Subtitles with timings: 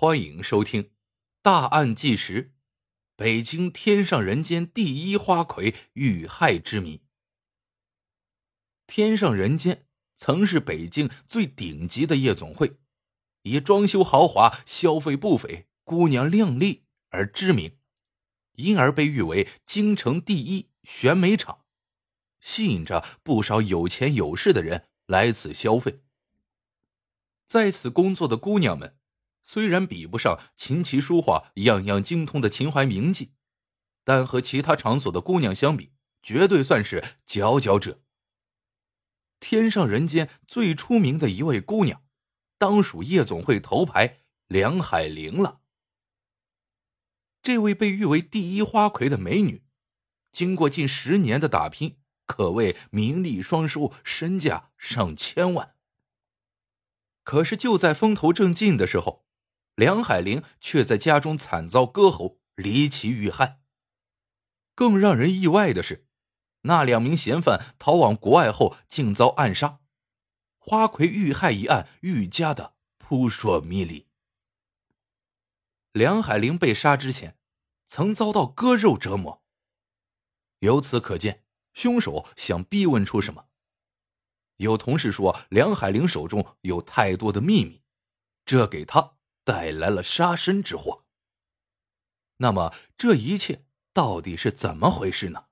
[0.00, 0.84] 欢迎收听
[1.42, 2.44] 《大案纪实》：
[3.16, 7.02] 北京天上人间第一花魁遇害之谜。
[8.86, 9.84] 天上人间
[10.16, 12.78] 曾是北京最顶级的夜总会，
[13.42, 17.76] 以装修豪华、消费不菲、姑娘靓丽而知名，
[18.54, 21.66] 因而被誉为京城第一选美场，
[22.40, 26.00] 吸引着不少有钱有势的人来此消费。
[27.46, 28.96] 在此工作的姑娘们。
[29.42, 33.30] 虽然比不上琴棋书画样样精通的秦淮名妓，
[34.04, 35.92] 但和其他场所的姑娘相比，
[36.22, 38.02] 绝对算是佼佼者。
[39.40, 42.02] 天上人间最出名的一位姑娘，
[42.58, 45.60] 当属夜总会头牌梁海玲了。
[47.42, 49.64] 这位被誉为第一花魁的美女，
[50.30, 51.96] 经过近十年的打拼，
[52.26, 55.74] 可谓名利双收，身价上千万。
[57.22, 59.26] 可是就在风头正劲的时候，
[59.80, 63.62] 梁海玲却在家中惨遭割喉，离奇遇害。
[64.74, 66.06] 更让人意外的是，
[66.64, 69.80] 那两名嫌犯逃往国外后竟遭暗杀，
[70.58, 74.06] 花魁遇害一案愈加的扑朔迷离。
[75.92, 77.38] 梁海玲被杀之前，
[77.86, 79.42] 曾遭到割肉折磨。
[80.58, 83.46] 由此可见，凶手想逼问出什么。
[84.58, 87.80] 有同事说，梁海玲手中有太多的秘密，
[88.44, 89.16] 这给他。
[89.50, 91.04] 带来了杀身之祸。
[92.36, 95.46] 那么这一切到底是怎么回事呢？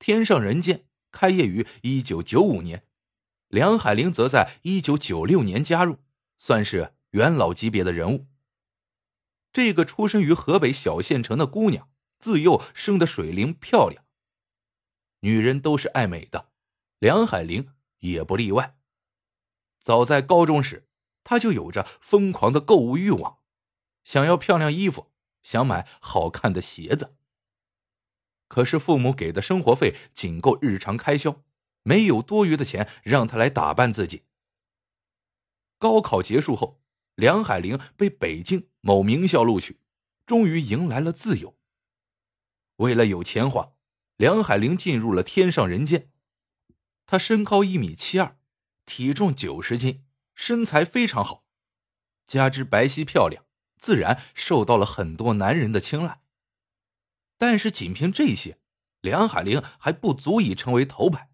[0.00, 2.84] 天上人间开业于一九九五年，
[3.46, 5.98] 梁海玲则在一九九六年加入，
[6.36, 8.26] 算是元老级别的人物。
[9.52, 14.04] 这个出身于河北小县城的姑娘，自幼生得水灵漂亮。
[15.20, 16.50] 女人都是爱美的，
[16.98, 18.76] 梁海玲也不例外。
[19.78, 20.87] 早在高中时。
[21.28, 23.40] 他就有着疯狂的购物欲望，
[24.02, 25.12] 想要漂亮衣服，
[25.42, 27.18] 想买好看的鞋子。
[28.48, 31.42] 可是父母给的生活费仅够日常开销，
[31.82, 34.22] 没有多余的钱让他来打扮自己。
[35.76, 36.80] 高考结束后，
[37.14, 39.80] 梁海玲被北京某名校录取，
[40.24, 41.58] 终于迎来了自由。
[42.76, 43.74] 为了有钱花，
[44.16, 46.10] 梁海玲进入了天上人间。
[47.04, 48.38] 她身高一米七二，
[48.86, 50.06] 体重九十斤。
[50.38, 51.44] 身材非常好，
[52.28, 53.44] 加之白皙漂亮，
[53.76, 56.22] 自然受到了很多男人的青睐。
[57.36, 58.60] 但是，仅凭这些，
[59.00, 61.32] 梁海玲还不足以成为头牌。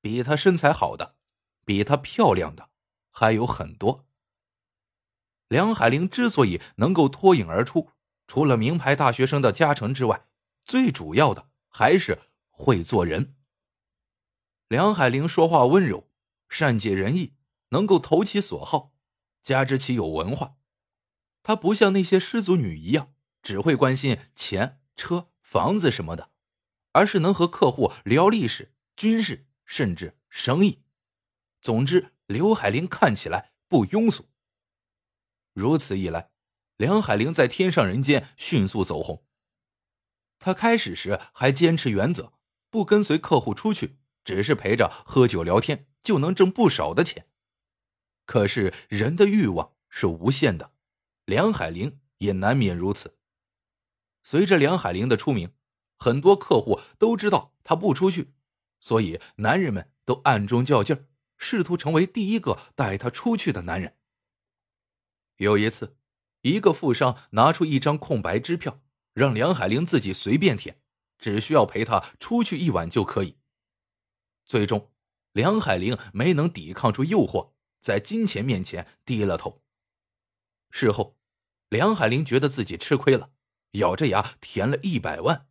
[0.00, 1.16] 比她身材好的，
[1.64, 2.70] 比她漂亮的
[3.10, 4.06] 还有很多。
[5.48, 7.90] 梁海玲之所以能够脱颖而出，
[8.28, 10.28] 除了名牌大学生的加成之外，
[10.64, 13.34] 最主要的还是会做人。
[14.68, 16.08] 梁海玲说话温柔，
[16.48, 17.34] 善解人意。
[17.74, 18.92] 能够投其所好，
[19.42, 20.54] 加之其有文化，
[21.42, 23.12] 她不像那些失足女一样
[23.42, 26.30] 只会关心钱、车、房子什么的，
[26.92, 30.84] 而是能和客户聊历史、军事，甚至生意。
[31.60, 34.26] 总之，刘海玲看起来不庸俗。
[35.52, 36.30] 如此一来，
[36.76, 39.26] 梁海玲在天上人间迅速走红。
[40.38, 42.34] 她开始时还坚持原则，
[42.70, 47.26] 不跟随客户出去，只是陪着喝酒聊天，就能挣不少的钱。
[48.24, 50.72] 可是人的欲望是无限的，
[51.24, 53.16] 梁海玲也难免如此。
[54.22, 55.52] 随着梁海玲的出名，
[55.98, 58.32] 很多客户都知道她不出去，
[58.80, 63.96] 所以男人们都暗中较劲儿，试图成为第一个带她出去的男人。
[65.36, 65.96] 有一次，
[66.42, 68.80] 一个富商拿出一张空白支票，
[69.12, 70.80] 让梁海玲自己随便填，
[71.18, 73.36] 只需要陪他出去一晚就可以。
[74.44, 74.92] 最终，
[75.32, 77.53] 梁海玲没能抵抗住诱惑。
[77.84, 79.62] 在金钱面前低了头。
[80.70, 81.18] 事后，
[81.68, 83.32] 梁海玲觉得自己吃亏了，
[83.72, 85.50] 咬着牙填了一百万。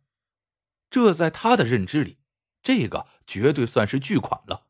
[0.90, 2.18] 这在他的认知里，
[2.60, 4.66] 这个绝对算是巨款了。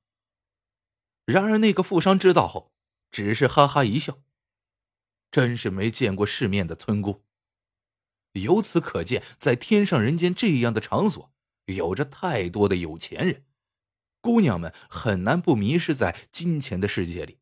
[1.24, 2.74] 然而，那个富商知道后，
[3.10, 4.22] 只是哈哈一笑。
[5.30, 7.24] 真是没见过世面的村姑。
[8.32, 11.32] 由此可见，在天上人间这样的场所，
[11.64, 13.46] 有着太多的有钱人，
[14.20, 17.38] 姑娘们很难不迷失在金钱的世界里。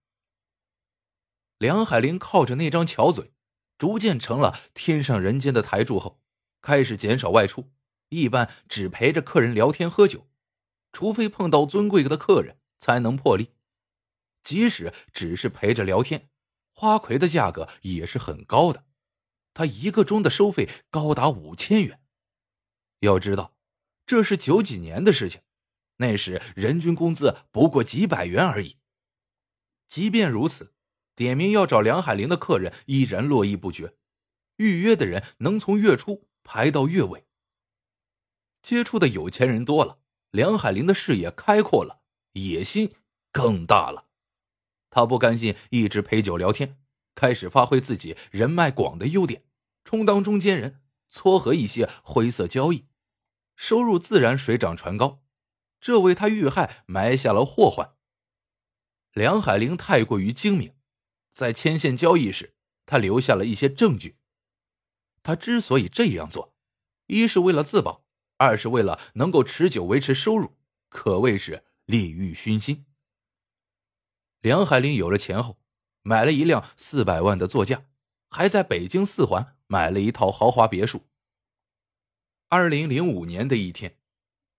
[1.63, 3.35] 梁海玲靠着那张巧嘴，
[3.79, 6.21] 逐渐成了天上人间的台柱后，
[6.61, 7.71] 开始减少外出，
[8.09, 10.29] 一般只陪着客人聊天喝酒，
[10.93, 13.51] 除非碰到尊贵的客人才能破例。
[14.43, 16.31] 即使只是陪着聊天，
[16.73, 18.85] 花魁的价格也是很高的，
[19.55, 22.01] 他一个钟的收费高达五千元。
[22.99, 23.55] 要知道，
[24.05, 25.43] 这是九几年的事情，
[25.99, 28.79] 那时人均工资不过几百元而已。
[29.87, 30.73] 即便如此。
[31.15, 33.95] 点名要找梁海玲的客人依然络绎不绝，
[34.57, 37.27] 预约的人能从月初排到月尾。
[38.63, 39.99] 接触的有钱人多了，
[40.31, 42.95] 梁海玲的视野开阔了，野心
[43.31, 44.07] 更大了。
[44.89, 46.79] 他不甘心一直陪酒聊天，
[47.15, 49.45] 开始发挥自己人脉广的优点，
[49.85, 52.87] 充当中间人，撮合一些灰色交易，
[53.57, 55.23] 收入自然水涨船高，
[55.81, 57.95] 这为他遇害埋下了祸患。
[59.13, 60.75] 梁海玲太过于精明。
[61.33, 62.55] 在牵线交易时，
[62.87, 64.19] 他留下了一些证据。
[65.23, 66.55] 他之所以这样做，
[67.07, 68.05] 一是为了自保，
[68.37, 70.57] 二是为了能够持久维持收入，
[70.89, 72.85] 可谓是利欲熏心。
[74.41, 75.59] 梁海林有了钱后，
[76.03, 77.87] 买了一辆四百万的座驾，
[78.29, 81.07] 还在北京四环买了一套豪华别墅。
[82.49, 83.97] 二零零五年的一天，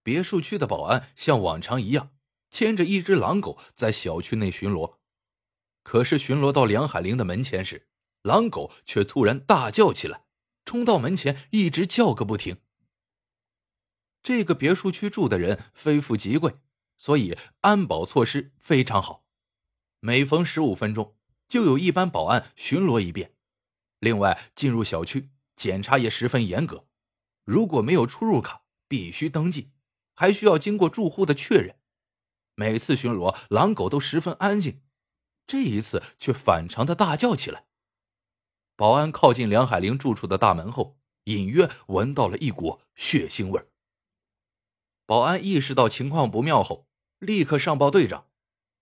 [0.02, 2.16] 别墅区的保安像往常一样，
[2.50, 4.96] 牵着一只狼狗在小区内巡逻。
[5.84, 7.88] 可是巡逻到梁海玲的门前时，
[8.24, 10.26] 狼狗却突然大叫起来，
[10.66, 12.58] 冲到门前一直叫个不停。
[14.22, 16.56] 这个别墅区住的人非富即贵，
[16.98, 19.26] 所以安保措施非常好，
[20.00, 23.36] 每逢十五分钟就有一班保安巡逻一遍。
[24.00, 26.88] 另外，进入小区检查也十分严格，
[27.44, 29.72] 如果没有出入卡，必须登记，
[30.16, 31.76] 还需要经过住户的确认。
[32.56, 34.82] 每次巡逻，狼狗都十分安静。
[35.46, 37.66] 这一次却反常的大叫起来。
[38.76, 43.68] 保安靠近梁海玲住处的大门后，隐约闻到了一股血腥味
[45.06, 46.88] 保安意识到情况不妙后，
[47.20, 48.28] 立刻上报队长。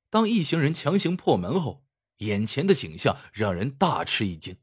[0.09, 1.83] 当一行人强行破门后，
[2.17, 4.57] 眼前的景象让人大吃一惊。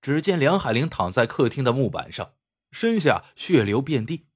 [0.00, 2.34] 只见梁海玲躺在客厅的木板上，
[2.70, 4.26] 身下血流遍地。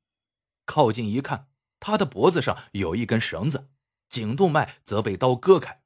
[0.65, 1.49] 靠近一看，
[1.81, 3.71] 她的脖子上有一根绳子，
[4.09, 5.83] 颈动脉则被刀割开。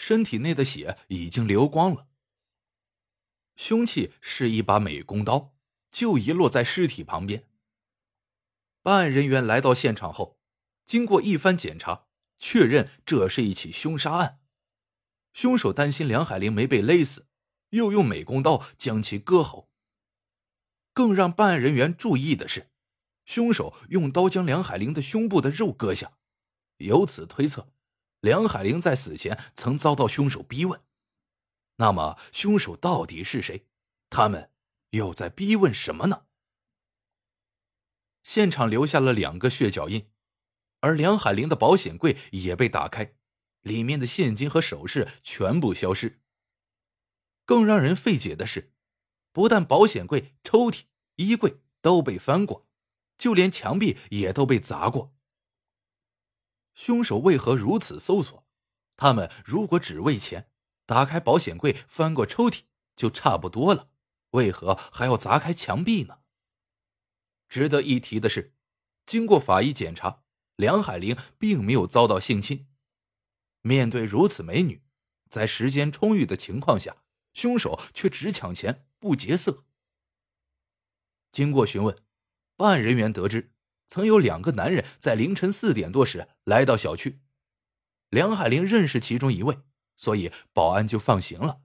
[0.00, 2.06] 身体内的血已经流光了。
[3.54, 5.54] 凶器是一把美工刀，
[5.92, 7.46] 就遗落在尸体旁边。
[8.80, 10.38] 办案人员来到现场后，
[10.86, 12.06] 经过一番检查，
[12.38, 14.40] 确认这是一起凶杀案。
[15.34, 17.26] 凶手担心梁海玲没被勒死，
[17.68, 19.70] 又用美工刀将其割喉。
[20.94, 22.70] 更让办案人员注意的是，
[23.26, 26.14] 凶手用刀将梁海玲的胸部的肉割下，
[26.78, 27.70] 由此推测。
[28.20, 30.80] 梁海玲在死前曾遭到凶手逼问，
[31.76, 33.66] 那么凶手到底是谁？
[34.10, 34.50] 他们
[34.90, 36.26] 又在逼问什么呢？
[38.22, 40.10] 现场留下了两个血脚印，
[40.80, 43.14] 而梁海玲的保险柜也被打开，
[43.62, 46.20] 里面的现金和首饰全部消失。
[47.46, 48.74] 更让人费解的是，
[49.32, 50.82] 不但保险柜、抽屉、
[51.16, 52.68] 衣柜都被翻过，
[53.16, 55.14] 就连墙壁也都被砸过。
[56.80, 58.46] 凶手为何如此搜索？
[58.96, 60.50] 他们如果只为钱，
[60.86, 62.62] 打开保险柜、翻过抽屉
[62.96, 63.90] 就差不多了，
[64.30, 66.20] 为何还要砸开墙壁呢？
[67.50, 68.54] 值得一提的是，
[69.04, 70.22] 经过法医检查，
[70.56, 72.66] 梁海玲并没有遭到性侵。
[73.60, 74.82] 面对如此美女，
[75.28, 77.02] 在时间充裕的情况下，
[77.34, 79.66] 凶手却只抢钱不劫色。
[81.30, 81.94] 经过询问，
[82.56, 83.52] 办案人员得知。
[83.90, 87.18] 曾有两个男人在凌晨四点多时来到小区，
[88.08, 89.58] 梁海玲认识其中一位，
[89.96, 91.62] 所以保安就放行了。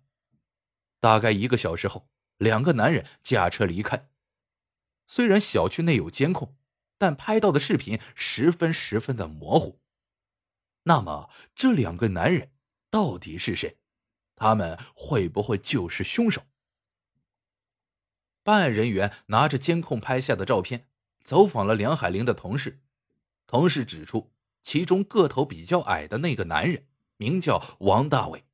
[1.00, 4.10] 大概一个小时后，两个男人驾车离开。
[5.05, 6.58] 虽然小区内有监控，
[6.98, 9.79] 但拍到的视频十分十分的模糊。
[10.86, 12.50] 那么，这两个男人
[12.89, 13.77] 到底是谁？
[14.36, 16.41] 他们会不会就是凶手？
[18.41, 20.89] 办案人员拿着监控拍下的照片。
[21.25, 22.79] 走访了梁海玲的同事，
[23.48, 26.86] 同事指出，其中个头比较矮的那个男人
[27.17, 28.46] 名叫王大伟。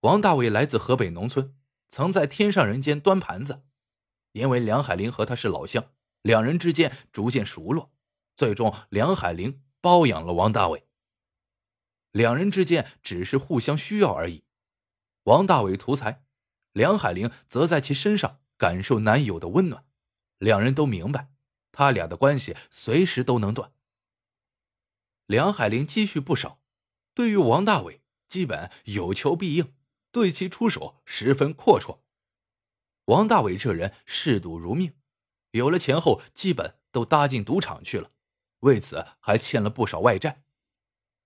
[0.00, 1.56] 王大伟来自河北农村，
[1.88, 3.64] 曾在天上人间端盘子。
[4.32, 5.86] 因为梁海玲和他是老乡，
[6.20, 7.90] 两人之间逐渐熟络，
[8.36, 10.86] 最终梁海玲包养了王大伟。
[12.10, 14.44] 两人之间只是互相需要而已。
[15.24, 16.24] 王大伟图财，
[16.72, 19.86] 梁海玲则在其身上感受男友的温暖。
[20.42, 21.30] 两人都明白，
[21.70, 23.72] 他俩的关系随时都能断。
[25.26, 26.60] 梁海玲积蓄不少，
[27.14, 29.72] 对于王大伟基本有求必应，
[30.10, 32.00] 对其出手十分阔绰。
[33.04, 34.94] 王大伟这人嗜赌如命，
[35.52, 38.10] 有了钱后基本都搭进赌场去了，
[38.60, 40.42] 为此还欠了不少外债。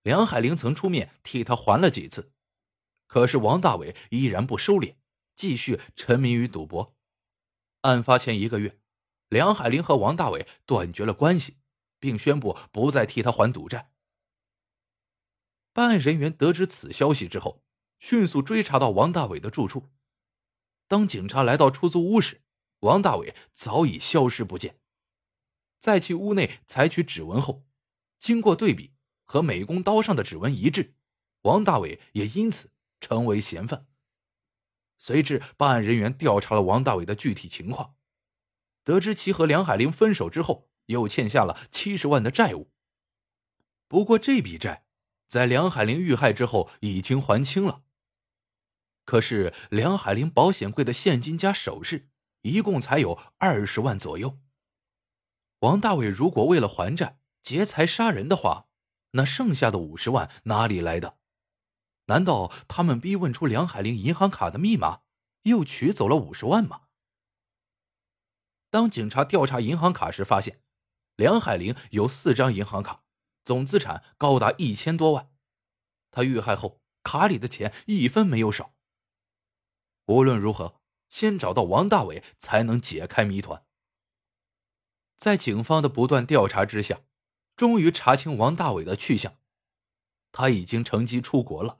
[0.03, 2.31] 梁海玲曾出面替他还了几次，
[3.07, 4.97] 可是王大伟依然不收敛，
[5.35, 6.95] 继续沉迷于赌博。
[7.81, 8.79] 案发前一个月。
[9.29, 11.57] 梁海玲和王大伟断绝了关系，
[11.99, 13.91] 并宣布不再替他还赌债。
[15.73, 17.63] 办案人员得知此消息之后，
[17.99, 19.89] 迅速追查到王大伟的住处。
[20.87, 22.41] 当警察来到出租屋时，
[22.79, 24.79] 王大伟早已消失不见。
[25.77, 27.65] 在其屋内采取指纹后，
[28.17, 28.93] 经过对比
[29.25, 30.95] 和美工刀上的指纹一致，
[31.41, 33.87] 王大伟也因此成为嫌犯。
[34.97, 37.95] 随之，办案人员调查了王大伟的具体情况，
[38.87, 42.71] 得知其和梁海玲分手之后，又欠下了七十万的债务。
[43.89, 44.85] 不过，这笔债
[45.27, 47.81] 在梁海玲遇害之后已经还清了。
[49.03, 52.07] 可是，梁海玲保险柜的现金加首饰
[52.43, 54.39] 一共才有二十万左右。
[55.59, 58.67] 王大伟如果为了还债劫财杀人的话，
[59.11, 61.17] 那剩下的五十万哪里来的？
[62.05, 65.01] 难道他们逼问出梁海玲银行卡的密码，
[65.41, 66.83] 又取走了五十万吗？
[68.69, 70.61] 当警察调查银行卡时，发现
[71.15, 73.03] 梁海玲有四张银行卡，
[73.43, 75.31] 总资产高达一千多万。
[76.11, 78.73] 他遇害后，卡里的钱一分没有少。
[80.05, 83.65] 无论如何，先找到王大伟，才能解开谜团。
[85.17, 87.01] 在警方的不断调查之下，
[87.55, 89.37] 终于查清王大伟的去向。
[90.31, 91.79] 他已经乘机出国了。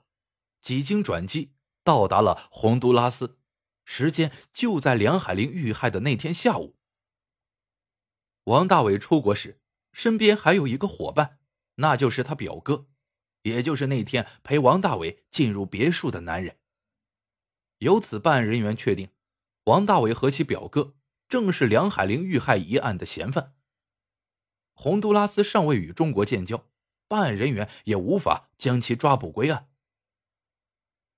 [0.60, 1.52] 几经转机，
[1.84, 3.38] 到达了洪都拉斯，
[3.84, 6.77] 时间就在梁海玲遇害的那天下午。
[8.48, 9.60] 王大伟出国时，
[9.92, 11.38] 身边还有一个伙伴，
[11.74, 12.86] 那就是他表哥，
[13.42, 16.56] 也就是那天陪王大伟进入别墅的男人。
[17.80, 19.10] 由此，办案人员确定，
[19.64, 20.94] 王大伟和其表哥
[21.28, 23.54] 正是梁海玲遇害一案的嫌犯。
[24.72, 26.70] 洪都拉斯尚未与中国建交，
[27.06, 29.68] 办案人员也无法将其抓捕归案。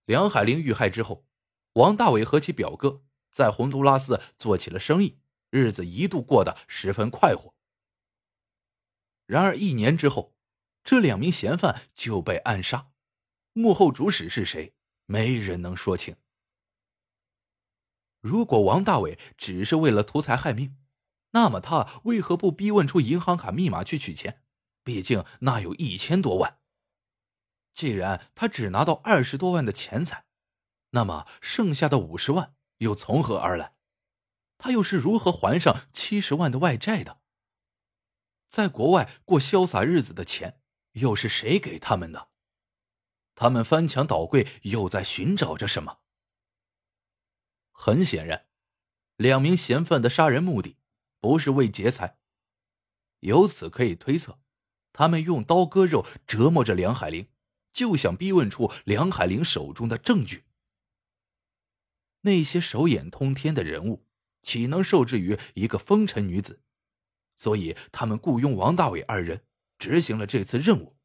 [0.04, 1.24] 梁海玲遇害之后，
[1.74, 7.54] 王大伟和其表哥在洪都拉斯做起了生意，日子一度过得十分快活。
[9.26, 10.34] 然而一年之后，
[10.82, 12.90] 这两名嫌犯就被暗杀，
[13.52, 14.74] 幕后主使是谁？
[15.06, 16.16] 没人能说清。
[18.20, 20.76] 如果王大伟只是为了图财害命，
[21.30, 24.42] 那么他为何不逼问出银行卡密码去取钱？
[24.82, 26.58] 毕竟那有一千多万。
[27.72, 30.26] 既然他只拿到二十多万的钱财，
[30.90, 33.74] 那么剩下的五十万又从何而来？
[34.60, 37.22] 他又是如何还上七十万的外债的？
[38.46, 40.60] 在国外过潇洒日子的钱
[40.92, 42.28] 又是谁给他们的？
[43.34, 46.00] 他们翻墙倒柜又在寻找着什么？
[47.72, 48.46] 很显然，
[49.16, 50.76] 两名嫌犯的杀人目的
[51.20, 52.18] 不是为劫财。
[53.20, 54.38] 由此可以推测，
[54.92, 57.28] 他们用刀割肉折磨着梁海玲。
[57.72, 60.44] 就想逼问出梁海玲手中的证据。
[62.22, 64.08] 那些手眼通天的人物，
[64.42, 66.62] 岂能受制于一个风尘女子？
[67.36, 69.44] 所以他们雇佣王大伟二人
[69.78, 70.98] 执行了这次任务，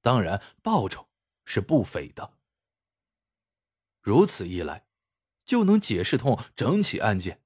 [0.00, 1.10] 当然报酬
[1.44, 2.38] 是不菲的。
[4.00, 4.86] 如此一来，
[5.44, 7.42] 就能解释通整起案件。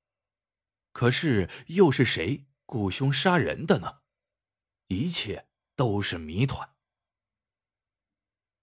[0.93, 4.02] 可是又是谁雇凶杀人的呢？
[4.87, 6.71] 一切都是谜团。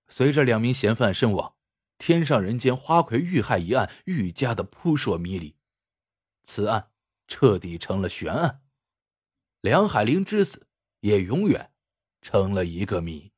[0.08, 1.58] 随着两名嫌犯身亡，
[1.98, 5.56] 天上人间花魁遇害一案愈加的扑朔迷离，
[6.52, 6.90] 此案
[7.28, 8.64] 彻底成了悬案，
[9.62, 10.66] 梁海玲之死
[11.02, 11.72] 也永远
[12.24, 13.32] 成了一个谜。